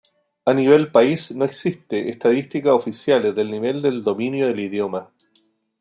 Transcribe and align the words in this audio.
A 0.45 0.53
nivel 0.55 0.91
país 0.91 1.29
no 1.31 1.45
existen 1.45 2.07
estadísticas 2.09 2.73
oficiales 2.73 3.35
del 3.35 3.51
nivel 3.51 3.83
de 3.83 3.91
dominio 4.01 4.47
del 4.47 4.61
idioma. 4.61 5.11